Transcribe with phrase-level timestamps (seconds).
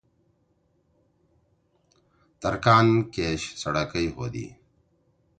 [2.41, 4.47] ترکان کیش څڑکئی ہودُو۔